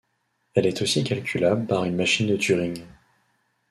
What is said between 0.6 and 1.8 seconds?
est aussi calculable